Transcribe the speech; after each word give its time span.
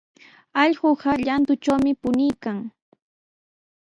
Allquqa 0.61 1.11
llantutrawmi 1.23 1.91
puñuykan. 2.01 2.57